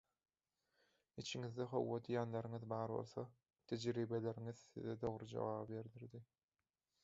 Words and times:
Içiňizde 1.23 1.67
"hawa" 1.73 1.99
diýýänleriňiz 2.07 2.65
bar 2.73 2.93
bolsa 2.95 3.25
tejribeleriňiz 3.73 4.65
size 4.71 4.99
dogry 5.07 5.33
jogaby 5.35 5.81
berdirdi. 5.81 6.27